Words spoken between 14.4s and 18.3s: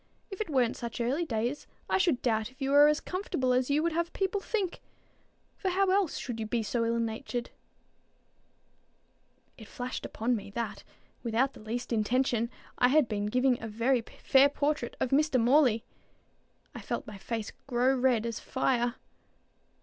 portrait of Mr. Morley. I felt my face grow as red